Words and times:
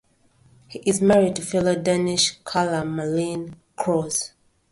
He 0.67 0.79
is 0.79 0.99
married 0.99 1.35
to 1.35 1.43
fellow 1.43 1.75
Danish 1.75 2.39
curler 2.43 2.81
Malene 2.83 3.53
Krause. 3.75 4.31